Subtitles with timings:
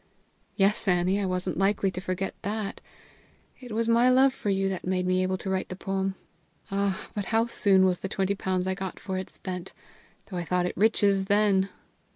[0.55, 2.81] "Yes, Annie; I wasn't likely to forget that;
[3.59, 6.15] it was my love for you that made me able to write the poem.
[6.71, 9.73] Ah, but how soon was the twenty pounds I got for it spent,
[10.25, 11.69] though I thought it riches then!"